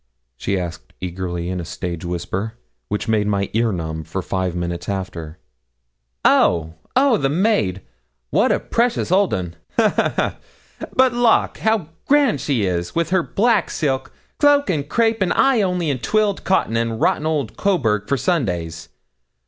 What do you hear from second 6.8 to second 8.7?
oh, the maid! and a